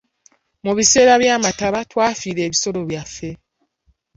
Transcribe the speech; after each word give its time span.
Mu 0.65 0.71
biseera 0.77 1.13
by'amataba, 1.21 1.79
twafiirwa 1.91 2.41
ebisolo 2.47 2.79
byaffe. 2.89 3.29